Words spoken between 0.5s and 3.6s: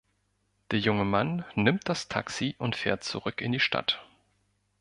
Der junge Mann nimmt das Taxi und fährt zurück in die